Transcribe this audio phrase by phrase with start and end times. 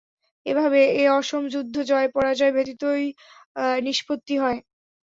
[0.45, 3.05] এভাবে এ অসম যুদ্ধ জয়-পরাজয় ব্যতীতই
[3.81, 4.59] নিষ্পত্তি হয়।